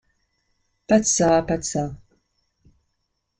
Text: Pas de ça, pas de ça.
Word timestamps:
Pas 0.87 0.99
de 0.99 1.05
ça, 1.05 1.43
pas 1.43 1.57
de 1.59 1.63
ça. 1.63 1.95